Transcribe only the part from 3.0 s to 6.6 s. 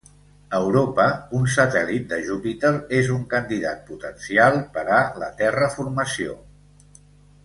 és un candidat potencial per a la terraformació.